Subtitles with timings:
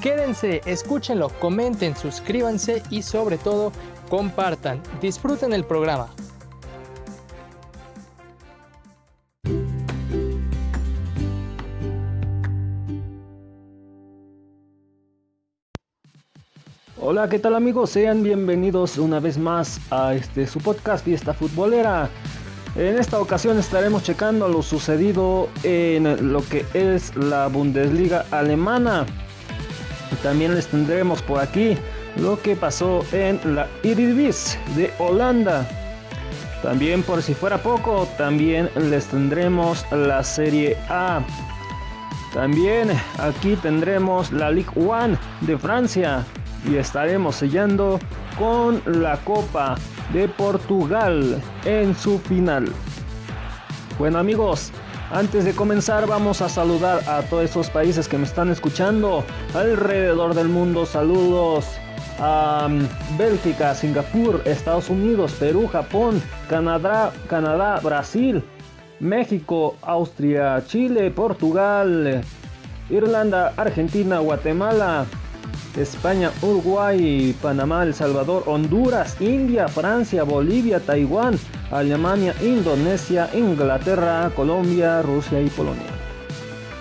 [0.00, 3.72] Quédense, escúchenlo, comenten, suscríbanse y sobre todo
[4.08, 4.80] compartan.
[5.00, 6.08] Disfruten el programa.
[16.98, 17.90] Hola, ¿qué tal amigos?
[17.90, 22.10] Sean bienvenidos una vez más a este su podcast Fiesta Futbolera.
[22.74, 29.06] En esta ocasión estaremos checando lo sucedido en lo que es la Bundesliga alemana.
[30.26, 31.78] También les tendremos por aquí
[32.16, 35.64] lo que pasó en la Eredivisie de Holanda.
[36.64, 41.20] También por si fuera poco, también les tendremos la Serie A.
[42.34, 46.24] También aquí tendremos la Ligue 1 de Francia
[46.68, 48.00] y estaremos sellando
[48.36, 49.76] con la Copa
[50.12, 52.66] de Portugal en su final.
[53.96, 54.72] Bueno amigos,
[55.10, 60.34] antes de comenzar vamos a saludar a todos esos países que me están escuchando alrededor
[60.34, 60.86] del mundo.
[60.86, 61.66] Saludos
[62.18, 68.42] a mm, Bélgica, Singapur, Estados Unidos, Perú, Japón, Canadá, Canadá, Brasil,
[69.00, 72.22] México, Austria, Chile, Portugal,
[72.90, 75.06] Irlanda, Argentina, Guatemala,
[75.76, 81.38] España, Uruguay, Panamá, El Salvador, Honduras, India, Francia, Bolivia, Taiwán,
[81.70, 85.82] Alemania, Indonesia, Inglaterra, Colombia, Rusia y Polonia.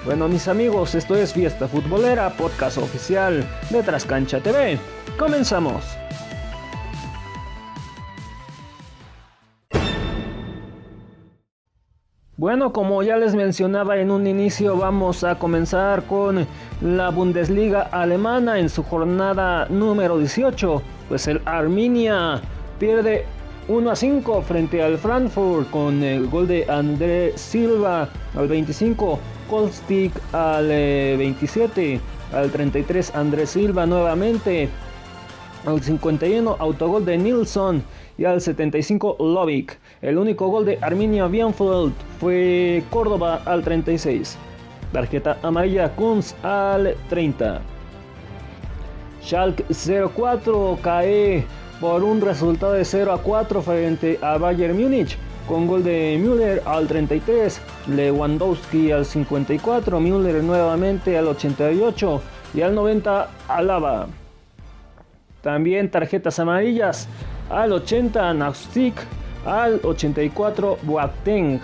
[0.05, 4.77] Bueno mis amigos, esto es Fiesta Futbolera, podcast oficial de Trascancha TV.
[5.17, 5.83] Comenzamos.
[12.37, 16.45] Bueno, como ya les mencionaba en un inicio, vamos a comenzar con
[16.81, 20.81] la Bundesliga alemana en su jornada número 18.
[21.07, 22.41] Pues el Arminia
[22.77, 23.25] pierde
[23.67, 30.13] 1 a 5 frente al Frankfurt con el gol de André Silva al 25, Kolstik
[30.33, 31.99] al 27, eh,
[32.31, 34.69] al 33 André Silva nuevamente,
[35.65, 37.83] al 51 autogol de Nilsson
[38.19, 39.79] y al 75 Lovic.
[40.03, 44.37] El único gol de Arminia Bienfeld fue Córdoba al 36.
[44.93, 47.61] Tarjeta amarilla Kunz al 30.
[49.23, 49.65] Schalke
[50.15, 51.43] 04 cae
[51.79, 56.61] por un resultado de 0 a 4 frente a Bayern Múnich con gol de Müller
[56.65, 62.21] al 33, Lewandowski al 54, Müller nuevamente al 88
[62.55, 64.07] y al 90 Alaba.
[65.41, 67.07] También tarjetas amarillas
[67.49, 68.95] al 80 Naustik,
[69.45, 71.61] al 84 Boateng.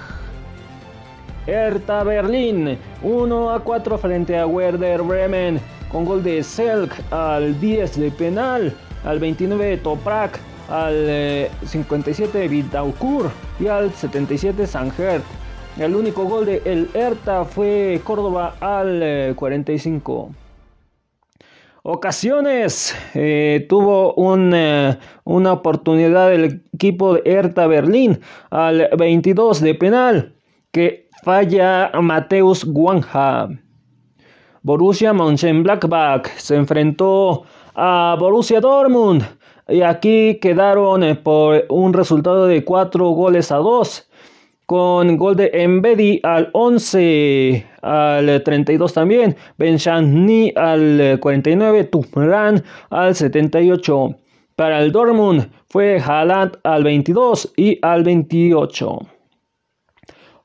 [1.47, 5.59] Hertha Berlín 1 a 4 frente a Werder Bremen
[5.91, 8.73] con gol de Selk al 10 de penal,
[9.03, 10.39] al 29 Toprak,
[10.69, 13.29] al 57 Vidaukur
[13.59, 15.23] y al 77 Sanjert.
[15.77, 20.31] El único gol de el Hertha fue Córdoba al 45
[21.83, 24.13] ocasiones eh, tuvo
[24.53, 28.19] eh, una oportunidad el equipo de Hertha Berlín
[28.49, 30.35] al 22 de penal
[30.71, 33.49] que falla Mateus Guanja.
[34.63, 37.43] Borussia Mönchengladbach se enfrentó
[37.83, 39.23] a Borussia Dortmund
[39.67, 44.07] y aquí quedaron eh, por un resultado de 4 goles a 2
[44.67, 54.15] con gol de Embedi al 11, al 32 también, Benchani al 49, Tumran al 78.
[54.55, 58.99] Para el Dortmund fue Haaland al 22 y al 28.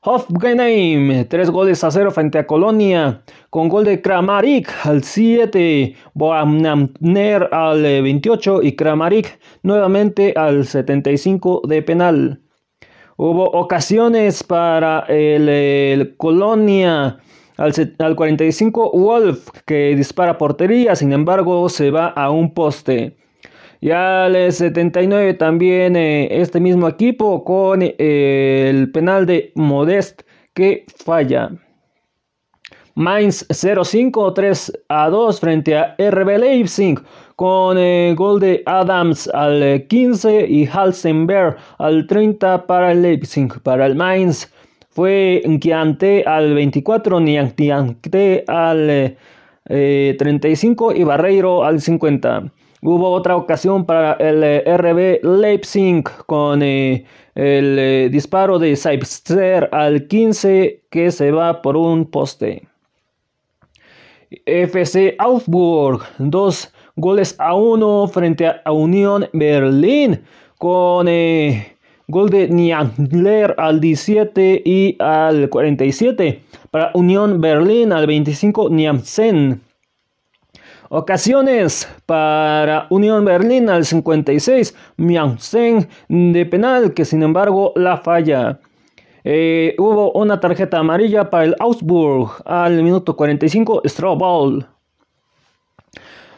[0.09, 7.49] Hofgenheim, 3 goles a 0 frente a Colonia, con gol de Kramarik al 7, Boamner
[7.51, 12.41] al 28 y Kramarik nuevamente al 75 de penal.
[13.17, 17.17] Hubo ocasiones para el, Colonia.
[17.57, 23.17] Al, al, 45 Wolf que dispara portería, sin embargo se va a un poste.
[23.79, 30.85] Y al 79 también eh, este mismo equipo con eh, el penal de Modest que
[31.03, 31.51] falla.
[32.95, 36.99] Mainz 0-5, 3 a 2 frente a RB Leipzig
[37.35, 43.61] con el gol de Adams al 15 y Halsenberg al 30 para el Leipzig.
[43.61, 44.51] Para el Mainz
[44.89, 49.15] fue Nkiante al 24, Niantiante al
[49.65, 52.51] 35 y Barreiro al 50.
[52.81, 61.11] Hubo otra ocasión para el RB Leipzig con el disparo de Seibster al 15 que
[61.11, 62.67] se va por un poste.
[64.45, 70.21] FC Augsburg, 2 goles a 1 frente a Unión Berlín
[70.57, 71.07] con
[72.07, 76.41] gol de Niangler al 17 y al 47.
[76.71, 79.61] Para Unión Berlín al 25 Niamsen.
[80.89, 88.59] Ocasiones para Unión Berlín al 56 Niamsen de penal que sin embargo la falla.
[89.25, 94.65] Eh, hubo una tarjeta amarilla para el Augsburg al minuto 45 Strobol.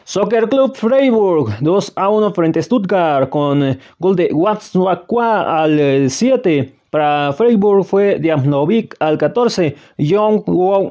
[0.02, 6.10] Soccer Club Freiburg 2 a 1 frente a Stuttgart con eh, gol de Watzwakwa al
[6.10, 6.58] 7.
[6.58, 10.42] Eh, para Freiburg fue Diamnovic al 14, Young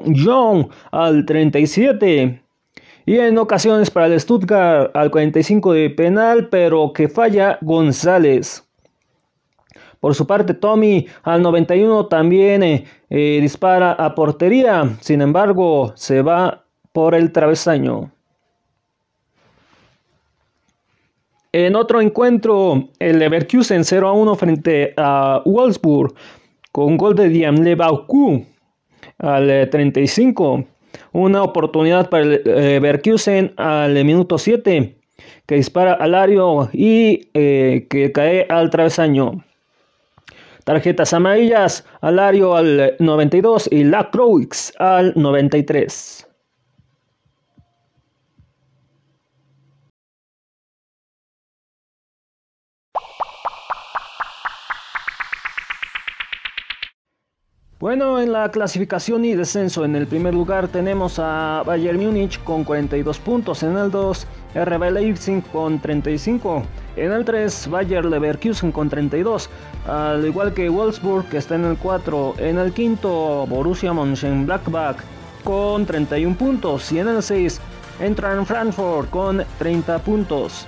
[0.06, 2.40] Young al 37.
[3.06, 8.64] Y en ocasiones para el Stuttgart al 45 de penal, pero que falla González.
[10.00, 14.96] Por su parte, Tommy al 91 también eh, dispara a portería.
[15.00, 18.10] Sin embargo, se va por el travesaño.
[21.52, 26.14] En otro encuentro, el Leverkusen 0 a 1 frente a Wolfsburg
[26.72, 28.46] con gol de Diamle Bauku
[29.18, 30.64] al 35.
[31.12, 34.96] Una oportunidad para el Leverkusen al minuto 7
[35.46, 39.44] que dispara al Ario y eh, que cae al travesaño.
[40.62, 46.29] Tarjetas amarillas, Alario al 92 y Lacroix al 93.
[57.80, 62.62] Bueno, en la clasificación y descenso, en el primer lugar tenemos a Bayern Múnich con
[62.62, 66.62] 42 puntos, en el 2 RB Leipzig con 35,
[66.96, 69.48] en el 3 Bayer Leverkusen con 32,
[69.88, 74.98] al igual que Wolfsburg que está en el 4, en el quinto Borussia Mönchengladbach
[75.42, 77.62] con 31 puntos y en el 6
[78.00, 80.66] entran Frankfurt con 30 puntos.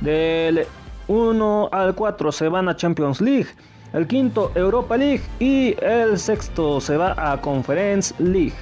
[0.00, 0.66] Del
[1.08, 3.48] 1 al 4 se van a Champions League
[3.94, 8.52] el quinto Europa League y el sexto se va a Conference League.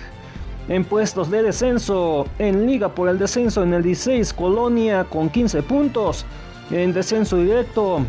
[0.68, 5.62] En puestos de descenso, en Liga por el descenso en el 16 Colonia con 15
[5.62, 6.24] puntos.
[6.70, 8.04] En descenso directo,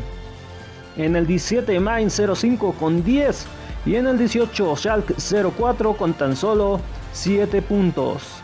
[0.98, 3.46] en el 17 Mainz 05 con 10
[3.86, 5.16] y en el 18 Schalke
[5.58, 6.80] 04 con tan solo
[7.14, 8.43] 7 puntos.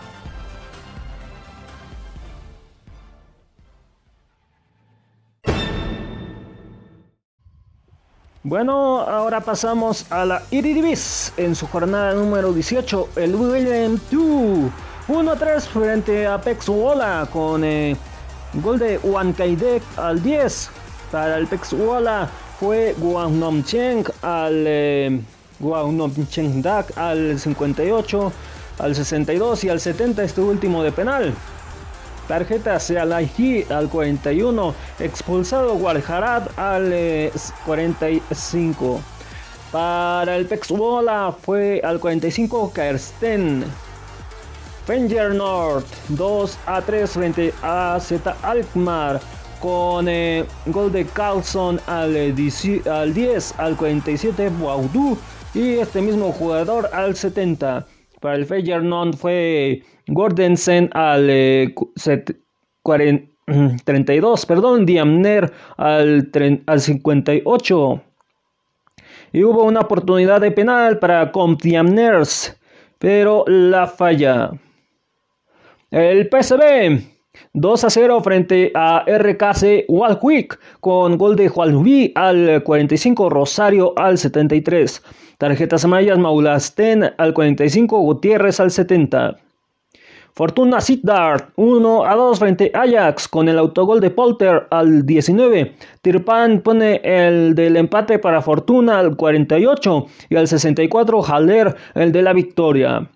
[8.49, 14.71] Bueno, ahora pasamos a la Iridibis en su jornada número 18, el William 2.
[15.07, 17.95] 1-3 frente a Pexuola con eh,
[18.55, 20.71] gol de Juan Kaidek al 10.
[21.11, 22.27] Para el Pexuola
[22.59, 25.21] fue Guangnom Cheng al eh,
[26.31, 28.31] Cheng Dak al 58,
[28.79, 31.35] al 62 y al 70 este último de penal.
[32.29, 34.75] Tarjeta Sealahi al 41.
[34.99, 36.93] Expulsado Guadalajara al
[37.65, 38.95] 45.
[38.95, 39.01] Eh,
[39.71, 43.65] Para el Pexbola fue al 45 Kersten.
[44.85, 49.19] Fenger North 2 a 3 frente a Z Alkmaar
[49.59, 52.33] con eh, gol de Carlson al, eh,
[52.89, 55.17] al 10 al 47 Baudu
[55.55, 57.85] y este mismo jugador al 70.
[58.19, 61.73] Para el Feyenoord fue Gordensen al
[63.85, 66.31] 32, perdón, Diamner al,
[66.65, 68.01] al 58.
[69.31, 72.57] Y hubo una oportunidad de penal para Diamners,
[72.97, 74.51] pero la falla.
[75.91, 77.01] El PSV
[77.53, 81.83] 2 a 0 frente a RKC Walquick con gol de Juan
[82.15, 85.01] al 45, Rosario al 73.
[85.39, 89.37] Tarjetas amarillas Maulasten al 45, Gutiérrez al 70.
[90.33, 95.75] Fortuna Sittard 1 a 2 frente Ajax con el autogol de Polter al 19.
[96.01, 102.21] Tirpan pone el del empate para Fortuna al 48 y al 64 Haller el de
[102.21, 103.07] la victoria.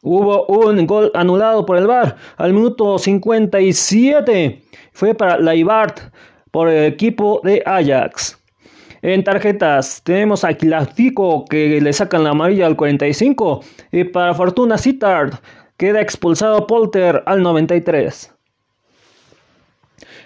[0.00, 4.62] Hubo un gol anulado por el VAR al minuto 57.
[4.92, 6.00] Fue para Laibart
[6.50, 8.38] por el equipo de Ajax.
[9.04, 13.60] En tarjetas tenemos a Quilafico que le sacan la amarilla al 45
[13.92, 15.34] y para Fortuna Sittard
[15.76, 18.32] Queda expulsado Polter al 93.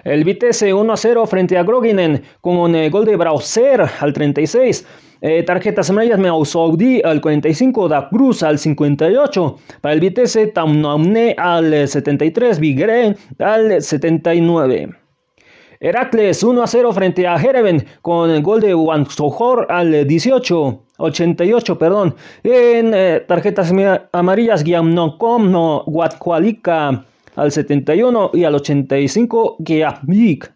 [0.04, 4.86] El Vitesse 1 a 0 frente a Groginen con el gol de Brauser al 36.
[5.22, 9.58] Eh, tarjetas amarillas Saudi al 45, Da Cruz al 58.
[9.80, 15.07] Para el Vitesse, Tamnaune al 73, Vigre al 79.
[15.80, 20.82] Heracles 1 a 0 frente a Jereven con el gol de Wansohor al 18.
[20.98, 22.14] 88, perdón.
[22.42, 23.72] En eh, tarjetas
[24.12, 25.84] amarillas, Giamnocom no
[27.36, 30.52] al 71 y al 85 Giamnik.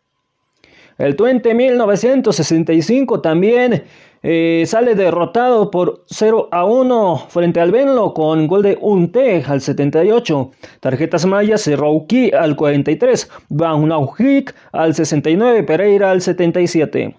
[0.98, 3.84] El Twente 1965 también
[4.22, 9.60] eh, sale derrotado por 0 a 1 frente al Benlo con gol de Unte al
[9.60, 10.50] 78.
[10.80, 13.90] Tarjetas mayas, Rouki al 43, Van
[14.72, 17.16] al 69, Pereira al 77.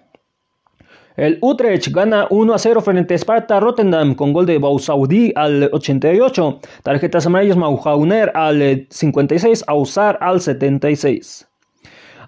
[1.16, 5.70] El Utrecht gana 1 a 0 frente a Sparta Rotterdam con gol de Bausaudi al
[5.72, 6.60] 88.
[6.82, 11.46] Tarjetas amarillas Mauhauner al 56, Ausar al 76.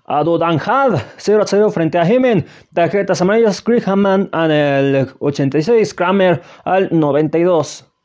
[0.06, 2.46] Adodanjad 0 a 0 frente a Hemen.
[2.72, 7.95] Tarjetas amarillas Hammond al 86, Kramer al 92.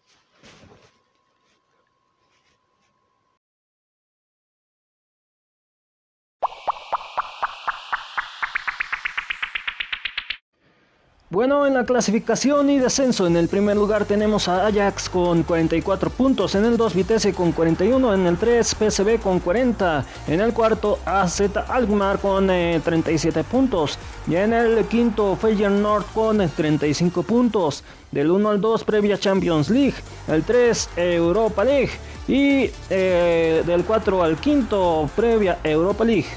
[11.31, 16.09] Bueno, en la clasificación y descenso, en el primer lugar tenemos a Ajax con 44
[16.09, 20.51] puntos, en el 2 Vitesse con 41, en el 3 PSV con 40, en el
[20.51, 23.97] cuarto AZ Alkmaar con 37 eh, puntos
[24.27, 27.85] y en el quinto Feyenoord con 35 puntos.
[28.11, 29.95] Del 1 al 2 previa Champions League,
[30.27, 31.91] el 3 Europa League
[32.27, 36.27] y eh, del 4 al quinto previa Europa League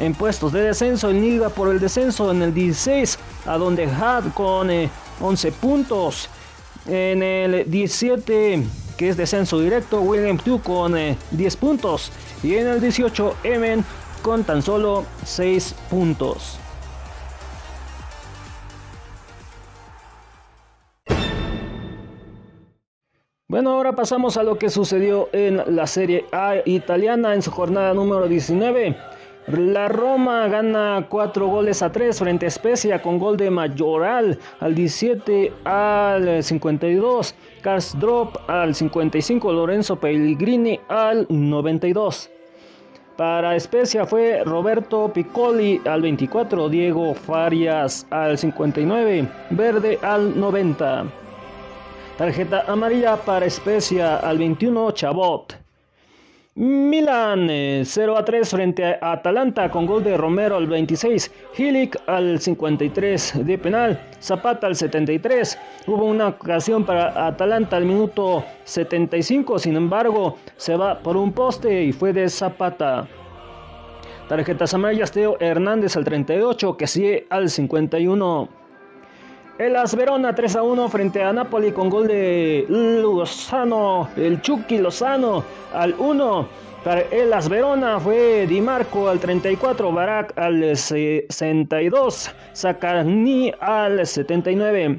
[0.00, 4.32] en puestos de descenso en Liga por el descenso en el 16, a donde Had
[4.32, 4.70] con
[5.20, 6.28] 11 eh, puntos.
[6.86, 8.62] En el 17,
[8.96, 11.18] que es descenso directo, William 2 con 10
[11.54, 12.10] eh, puntos.
[12.42, 13.84] Y en el 18, Emen
[14.22, 16.58] con tan solo 6 puntos.
[23.48, 27.92] Bueno, ahora pasamos a lo que sucedió en la Serie A italiana en su jornada
[27.92, 28.96] número 19.
[29.46, 34.74] La Roma gana 4 goles a 3 frente a Spezia con gol de Mayoral al
[34.74, 37.34] 17 al 52,
[37.98, 42.30] Drop al 55, Lorenzo Pellegrini al 92.
[43.16, 51.06] Para Spezia fue Roberto Piccoli al 24, Diego Farias al 59, Verde al 90.
[52.18, 55.59] Tarjeta amarilla para Spezia al 21, Chabot.
[56.56, 61.96] Milan 0 eh, a 3 frente a Atalanta con gol de Romero al 26, Hilic
[62.08, 65.56] al 53 de penal, Zapata al 73.
[65.86, 71.84] Hubo una ocasión para Atalanta al minuto 75, sin embargo se va por un poste
[71.84, 73.06] y fue de Zapata.
[74.28, 78.59] Tarjetas amarillas Teo Hernández al 38, que sigue al 51.
[79.60, 84.78] El As Verona 3 a 1 frente a Napoli con gol de Lozano, el Chucky
[84.78, 86.48] Lozano al 1.
[86.82, 94.98] Para el As Verona fue Di Marco al 34, Barak al 62, Sacarni al 79.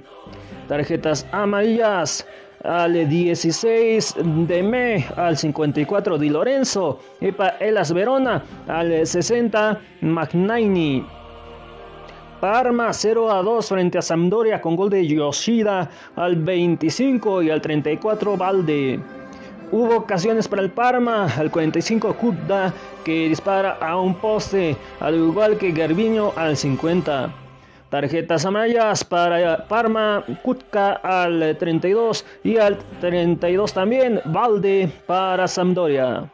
[0.68, 2.28] Tarjetas amarillas
[2.64, 4.14] al 16
[4.48, 11.04] de Me al 54 Di Lorenzo y para el As Verona al 60 Magnaini.
[12.42, 17.62] Parma 0 a 2 frente a Sampdoria con gol de Yoshida al 25 y al
[17.62, 19.00] 34 Valde.
[19.72, 22.74] Hubo ocasiones para el Parma, al 45 Kudda
[23.06, 27.32] que dispara a un poste, al igual que Garbiño al 50.
[27.92, 36.28] Tarjetas amarillas para Parma, Kutka al 32 y al 32 también Valde para Sampdoria.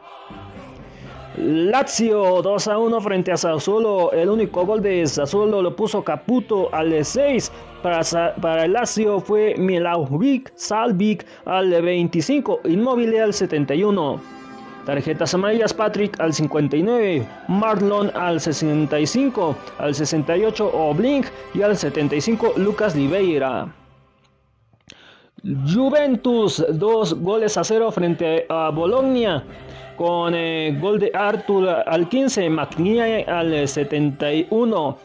[1.40, 4.12] Lazio 2 a 1 frente a Sassuolo.
[4.12, 7.52] El único gol de Sassuolo lo puso Caputo al 6.
[7.82, 12.60] Para, el Lazio fue Milauvic Salvic al 25.
[12.64, 14.20] Inmóvil al 71.
[14.84, 22.96] Tarjetas amarillas Patrick al 59, Marlon al 65, al 68 Oblink y al 75 Lucas
[22.96, 23.70] Liveira.
[25.44, 29.44] Juventus 2 goles a 0 frente a Bologna
[29.98, 34.98] con eh, gol de Artur al 15, Magnier al 71.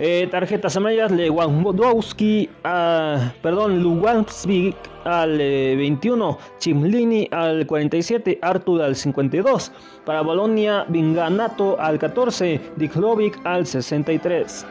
[0.00, 8.94] Eh, tarjetas amarillas, Lewandowski, uh, perdón, Lugansvik al 21, eh, Chimlini al 47, Artur al
[8.94, 9.72] 52.
[10.04, 14.66] Para Bolonia, Vinganato al 14, Diklovic al 63.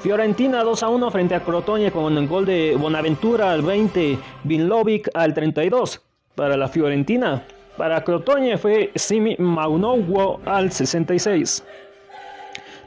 [0.00, 5.08] Fiorentina 2 a 1 frente a Crotone con el gol de Bonaventura al 20, Vinlovic
[5.14, 6.02] al 32.
[6.34, 7.44] Para la Fiorentina,
[7.82, 11.64] para Crotoña fue Simi Maunowo al 66.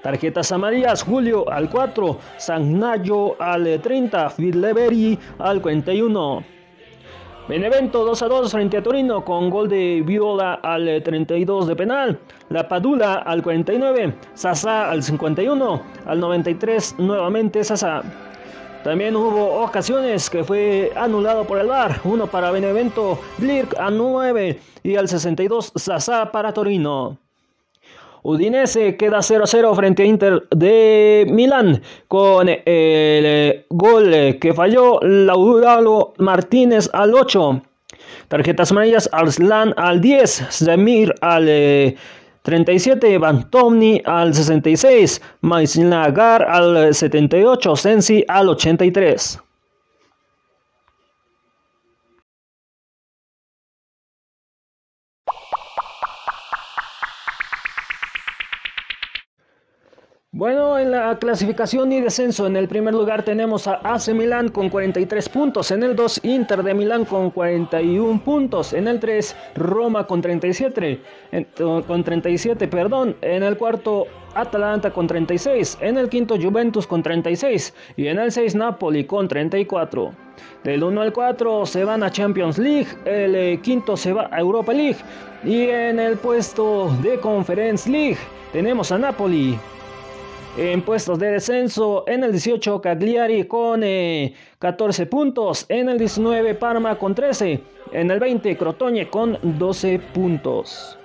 [0.02, 6.46] Tarjetas amarillas, Julio al 4, Sagnayo al 30, Fidleveri al 41.
[7.50, 12.18] Benevento 2 a 2 frente a Torino con gol de Viola al 32 de penal,
[12.48, 18.02] La Padula al 49, Sasa al 51, al 93 nuevamente Sasa.
[18.86, 24.60] También hubo ocasiones que fue anulado por el VAR, uno para Benevento, Glirk a 9
[24.84, 27.18] y al 62 Sasa para Torino.
[28.22, 36.14] Udinese queda 0-0 frente a Inter de Milán con el eh, gol que falló Laudalo
[36.20, 37.64] Martínez al 8.
[38.28, 41.50] Tarjetas amarillas Arslan al 10, Zemir al
[42.46, 49.45] 37, eh, Bantomni al 66, Maisnagar al 78, Sensi al 83.
[61.08, 65.70] La clasificación y descenso, en el primer lugar tenemos a AC Milán con 43 puntos,
[65.70, 71.00] en el 2 Inter de Milán con 41 puntos, en el 3 Roma con 37,
[71.58, 77.74] con 37, perdón, en el cuarto Atalanta con 36, en el quinto Juventus con 36
[77.98, 80.12] y en el 6 Napoli con 34.
[80.64, 84.40] Del 1 al 4 se van a Champions League, el eh, quinto se va a
[84.40, 84.98] Europa League.
[85.44, 88.18] Y en el puesto de Conference League
[88.52, 89.56] tenemos a Napoli
[90.58, 93.82] en puestos de descenso, en el 18 Cagliari con
[94.60, 100.00] 14 eh, puntos, en el 19 Parma con 13, en el 20 Crotone con 12
[100.14, 100.98] puntos.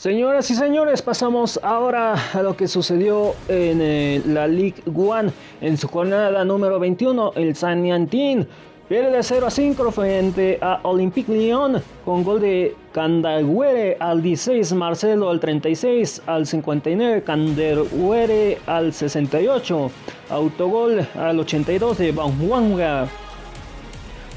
[0.00, 5.76] Señoras y señores, pasamos ahora a lo que sucedió en eh, la League One en
[5.76, 7.32] su jornada número 21.
[7.36, 8.48] El San Yantín
[8.90, 14.72] Pierde de 0 a 5 frente a Olympique Lyon con gol de Candaguere al 16,
[14.72, 19.92] Marcelo al 36, al 59, Candaguere al 68,
[20.30, 23.06] autogol al 82 de Banhuanga.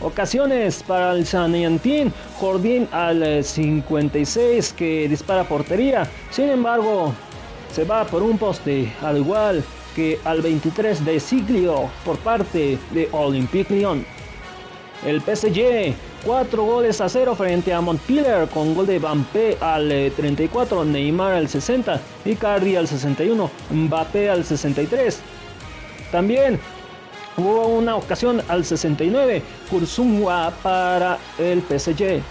[0.03, 7.11] Ocasiones para el Yantín, Jordín al 56 que dispara portería, sin embargo
[7.71, 9.63] se va por un poste al igual
[9.95, 14.05] que al 23 de Siglio por parte de Olympique Lyon.
[15.05, 15.93] El PSG,
[16.25, 21.33] 4 goles a 0 frente a Montpellier con gol de Mbappé al 34, eh, Neymar
[21.33, 25.19] al 60, Icardi al 61, Mbappé al 63.
[26.09, 26.57] También
[27.35, 32.21] hubo una ocasión al 69, Kurzumwa para el PSG.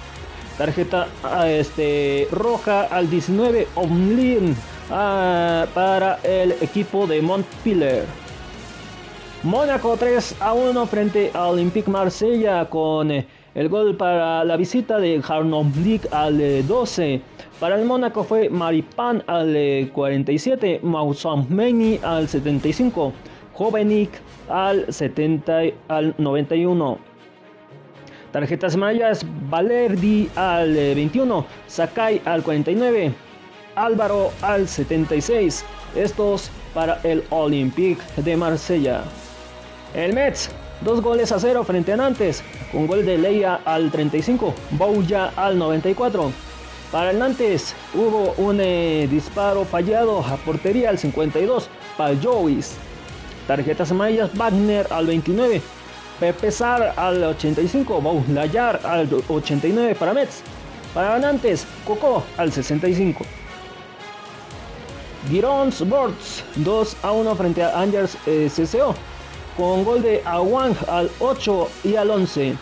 [0.56, 4.56] Tarjeta ah, este, roja al 19, Omlin
[4.90, 8.21] ah, para el equipo de Montpellier.
[9.44, 13.26] Mónaco 3 a 1 frente a Olympique Marsella con eh,
[13.56, 15.20] el gol para la visita de
[15.84, 17.14] League al 12.
[17.14, 17.20] Eh,
[17.58, 20.80] para el Mónaco fue Maripan al 47,
[21.48, 23.12] Meni al 75,
[23.54, 24.10] Jovenik
[24.48, 26.98] al 70 al 91.
[28.30, 33.12] Tarjetas mayas, Valerdi al 21, eh, Sakai al 49,
[33.74, 35.64] Álvaro al 76.
[35.96, 39.02] Estos para el Olympique de Marsella.
[39.94, 40.48] El Mets,
[40.80, 45.58] dos goles a cero frente a Nantes, con gol de Leia al 35, Bouya al
[45.58, 46.32] 94.
[46.90, 52.74] Para el Nantes hubo un eh, disparo fallado a portería al 52 para Joey's.
[53.46, 55.60] Tarjetas amarillas Wagner al 29,
[56.18, 60.42] Pepe Sar al 85, Baulayar al 89 para Mets.
[60.94, 63.26] Para Nantes, Coco al 65.
[65.28, 68.94] Girons Sports 2 a 1 frente a Angers eh, CCO
[69.56, 72.56] con gol de Awang al 8 y al 11.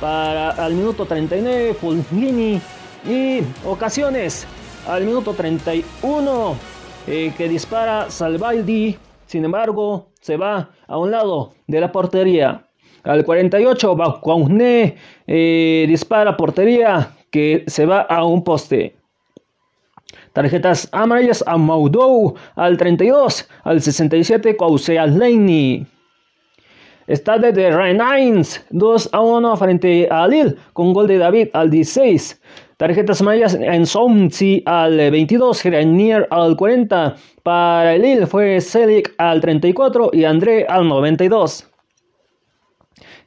[0.00, 2.60] Para al minuto 39, Fulmini
[3.08, 4.46] y ocasiones
[4.86, 6.56] al minuto 31
[7.06, 8.96] eh, que dispara Salvaldi.
[9.26, 12.64] Sin embargo, se va a un lado de la portería.
[13.04, 14.96] Al 48, Bakuaune
[15.26, 18.96] eh, dispara portería que se va a un poste.
[20.32, 25.86] Tarjetas amarillas a Maudou al 32, al 67, Kausea Leini.
[27.08, 32.38] Stade de Rennes 2 a 1 frente a Lille con gol de David al 16.
[32.76, 37.16] Tarjetas amarillas en Somsi al 22, Grenier al 40.
[37.42, 41.66] Para el Lille fue Selic al 34 y André al 92.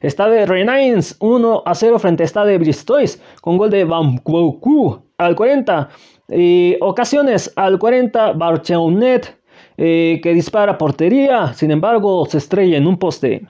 [0.00, 4.22] Stade Rennes 1 a 0 frente a Bristois con gol de Van
[5.18, 5.88] al 40.
[6.28, 9.36] Y ocasiones al 40 Barchaunet
[9.76, 13.42] eh, que dispara portería, sin embargo se estrella en un poste.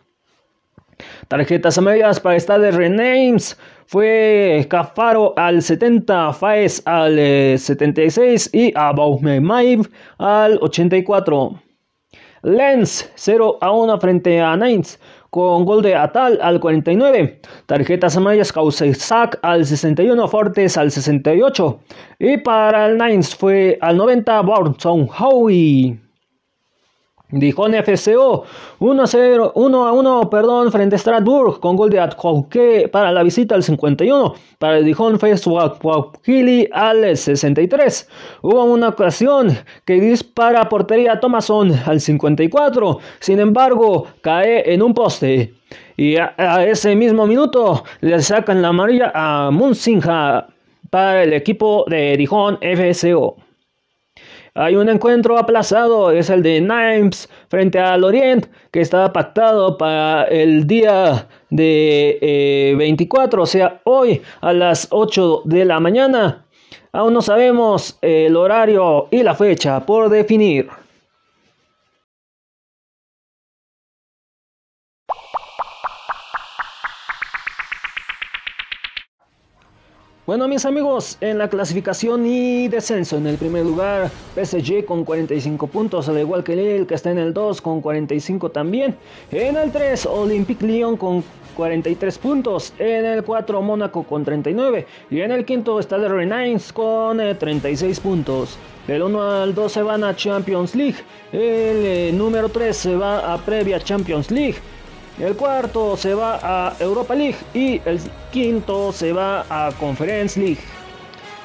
[1.29, 3.59] Tarjetas amarillas para Stade Rennes.
[3.87, 7.17] fue Cafaro al 70, Faes al
[7.59, 9.89] 76 eh, y Abaumemaib
[10.19, 11.61] al 84.
[12.43, 14.99] Lens 0 a 1 frente a Nains
[15.33, 18.53] con gol de Atal al 49, tarjetas amarillas
[18.99, 21.81] Sack al 61, Fortes al 68
[22.19, 25.99] y para el Nines fue al 90 Bornson Howie.
[27.33, 28.45] Dijon FCO
[28.79, 33.23] 1 0 1 a 1 perdón frente a Strasbourg con gol de Adjouke para la
[33.23, 35.19] visita al 51 para el Dijon
[36.23, 38.09] Gili al 63
[38.43, 44.93] hubo una ocasión que dispara a portería Thomason al 54 sin embargo cae en un
[44.93, 45.55] poste.
[45.97, 46.35] Y a,
[46.67, 50.49] ese mismo minuto le sacan la amarilla a Munsinha
[50.91, 53.37] para el equipo de Dijon FCO
[54.55, 60.25] hay un encuentro aplazado, es el de Nimes frente al Orient, que estaba pactado para
[60.25, 66.45] el día de 24, eh, o sea, hoy a las 8 de la mañana.
[66.93, 70.69] Aún no sabemos el horario y la fecha por definir.
[80.25, 85.67] Bueno mis amigos, en la clasificación y descenso, en el primer lugar PSG con 45
[85.67, 88.95] puntos, al igual que Lille que está en el 2 con 45 también.
[89.33, 91.25] En el 3 Olympique Lyon con
[91.57, 97.19] 43 puntos, en el 4 Mónaco con 39 y en el quinto está el con
[97.19, 98.59] 36 eh, puntos.
[98.87, 100.99] Del 1 al 2 se van a Champions League,
[101.33, 101.41] el
[101.85, 104.55] eh, número 3 se va a previa Champions League.
[105.19, 108.01] El cuarto se va a Europa League y el
[108.33, 110.61] quinto se va a Conference League.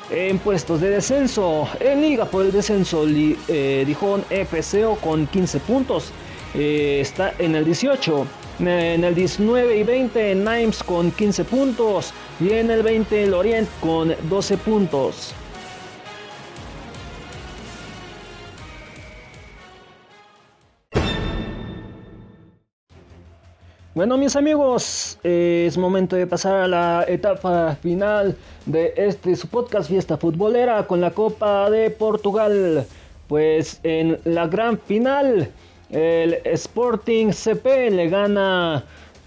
[0.09, 6.13] En puestos de descenso, en liga por el descenso, eh, Dijon FCO con 15 puntos.
[6.53, 8.25] Eh, está en el 18.
[8.59, 12.13] En el 19 y 20 Nimes con 15 puntos.
[12.39, 15.33] Y en el 20 el Orient con 12 puntos.
[23.97, 29.89] Bueno mis amigos, es momento de pasar a la etapa final de este su podcast
[29.89, 32.85] Fiesta Futbolera con la Copa de Portugal.
[33.27, 35.49] Pues en la gran final
[35.89, 38.83] el Sporting CP le gana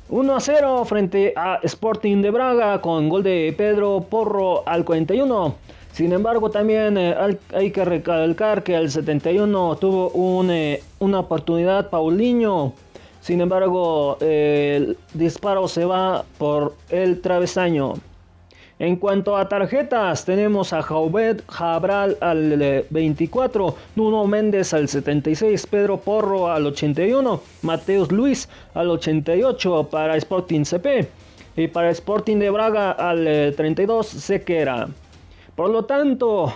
[0.09, 5.52] 1 a 0 frente a Sporting de Braga con gol de Pedro Porro al 41.
[5.90, 7.16] Sin embargo, también eh,
[7.52, 12.74] hay que recalcar que al 71 tuvo eh, una oportunidad Paulinho
[13.20, 17.94] sin embargo, el disparo se va por el travesaño.
[18.80, 25.98] En cuanto a tarjetas, tenemos a Jaubet Jabral al 24, Nuno Méndez al 76, Pedro
[25.98, 31.06] Porro al 81, Mateus Luis al 88 para Sporting CP
[31.56, 34.88] y para Sporting de Braga al 32 Sequera.
[35.54, 36.50] Por lo tanto,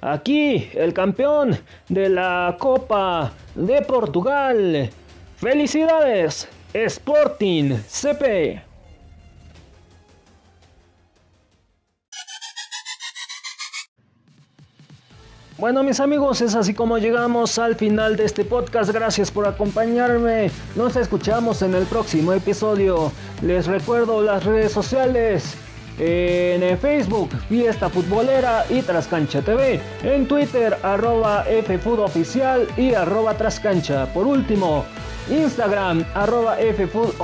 [0.00, 1.58] aquí el campeón
[1.90, 4.88] de la Copa de Portugal
[5.36, 6.48] ¡Felicidades!
[6.72, 8.62] Sporting CP.
[15.58, 18.90] Bueno mis amigos, es así como llegamos al final de este podcast.
[18.92, 20.50] Gracias por acompañarme.
[20.74, 23.12] Nos escuchamos en el próximo episodio.
[23.42, 25.54] Les recuerdo las redes sociales.
[25.98, 29.80] En Facebook, Fiesta Futbolera y Trascancha TV.
[30.02, 34.06] En Twitter, arroba FFoodOficial y arroba Trascancha.
[34.12, 34.84] Por último,
[35.30, 37.14] Instagram arroba ffood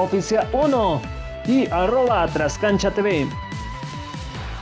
[0.53, 1.03] 1
[1.47, 3.27] y arroba trascancha TV.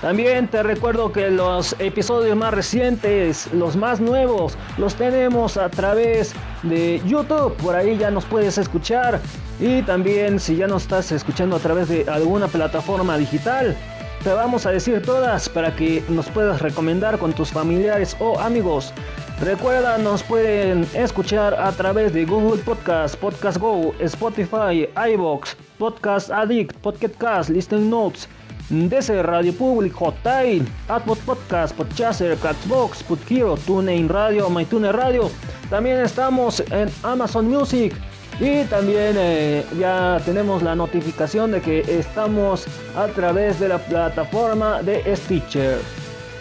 [0.00, 6.32] También te recuerdo que los episodios más recientes, los más nuevos, los tenemos a través
[6.62, 7.54] de YouTube.
[7.56, 9.20] Por ahí ya nos puedes escuchar.
[9.58, 13.76] Y también si ya nos estás escuchando a través de alguna plataforma digital,
[14.22, 18.92] te vamos a decir todas para que nos puedas recomendar con tus familiares o amigos.
[19.40, 26.76] Recuerda, nos pueden escuchar a través de Google Podcast, Podcast Go, Spotify, iBox, Podcast Addict,
[26.78, 28.28] Podcast Cast, Listen Notes,
[28.68, 35.30] DC Radio Public, Hotmail, Adbot Podcast, Podchaser, Crackbox, Hero, TuneIn Radio, MyTuner Radio.
[35.70, 37.94] También estamos en Amazon Music.
[38.40, 42.64] Y también eh, ya tenemos la notificación de que estamos
[42.96, 45.78] a través de la plataforma de Stitcher.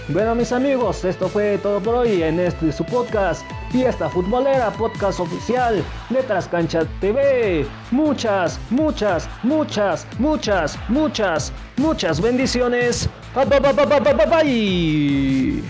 [0.08, 5.20] Bueno mis amigos, esto fue todo por hoy en este su podcast Fiesta Futbolera, podcast
[5.20, 7.68] oficial Letras Cancha TV.
[7.92, 13.08] Muchas, muchas, muchas, muchas, muchas, muchas bendiciones.
[13.36, 15.62] Bye.